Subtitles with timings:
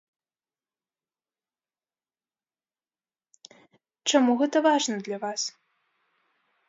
[4.09, 5.41] Чаму гэта важна для вас?